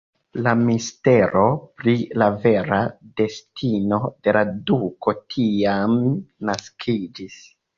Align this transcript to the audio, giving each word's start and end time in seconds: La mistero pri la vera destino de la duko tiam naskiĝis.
La 0.45 0.51
mistero 0.59 1.43
pri 1.81 1.93
la 2.21 2.29
vera 2.47 2.79
destino 3.21 4.01
de 4.29 4.35
la 4.39 4.43
duko 4.71 5.15
tiam 5.35 5.97
naskiĝis. 6.51 7.39